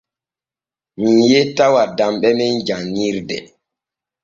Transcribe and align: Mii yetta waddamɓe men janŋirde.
Mii 1.01 1.25
yetta 1.31 1.65
waddamɓe 1.73 2.29
men 2.37 2.53
janŋirde. 2.67 3.37